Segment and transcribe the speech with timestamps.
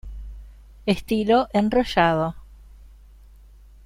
[0.95, 2.33] Estilo enrollado.